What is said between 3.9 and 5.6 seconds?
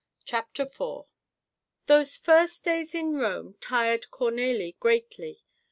Cornélie greatly.